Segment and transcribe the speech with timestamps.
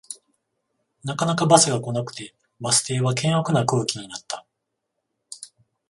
[1.03, 4.47] なかなかバスが来なくてバス停は険悪な空気になった